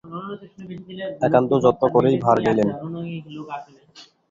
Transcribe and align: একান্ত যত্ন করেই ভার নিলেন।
একান্ত 1.21 1.51
যত্ন 1.63 1.83
করেই 1.95 2.17
ভার 2.23 2.37
নিলেন। 2.45 2.69